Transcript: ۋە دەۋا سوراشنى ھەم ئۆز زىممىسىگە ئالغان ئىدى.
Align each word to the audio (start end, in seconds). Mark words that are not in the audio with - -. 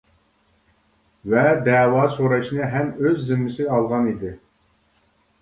ۋە 1.33 1.43
دەۋا 1.67 2.07
سوراشنى 2.15 2.71
ھەم 2.73 2.91
ئۆز 3.05 3.21
زىممىسىگە 3.29 3.77
ئالغان 3.77 4.11
ئىدى. 4.15 4.35